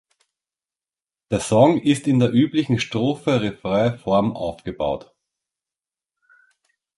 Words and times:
Der 1.29 1.39
Song 1.39 1.79
ist 1.79 2.07
in 2.07 2.17
der 2.17 2.33
üblichen 2.33 2.79
Strophe-Refrain-Form 2.79 4.35
aufgebaut. 4.35 5.13